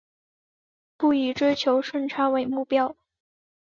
[0.97, 2.95] 不以追求顺差为目标